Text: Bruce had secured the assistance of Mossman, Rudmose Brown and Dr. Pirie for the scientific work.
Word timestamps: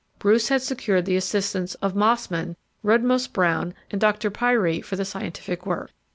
Bruce 0.17 0.49
had 0.49 0.63
secured 0.63 1.05
the 1.05 1.15
assistance 1.15 1.75
of 1.75 1.93
Mossman, 1.95 2.55
Rudmose 2.83 3.27
Brown 3.31 3.75
and 3.91 4.01
Dr. 4.01 4.31
Pirie 4.31 4.81
for 4.83 4.95
the 4.95 5.05
scientific 5.05 5.63
work. 5.63 5.91